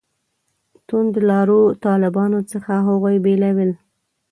توندلارو 0.87 1.61
طالبانو 1.85 2.39
څخه 2.51 2.73
هغوی 2.87 3.15
بېلول. 3.25 3.71